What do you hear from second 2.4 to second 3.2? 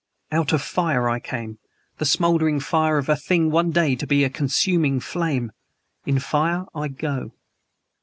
fire of a